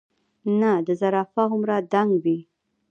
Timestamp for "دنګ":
1.91-2.11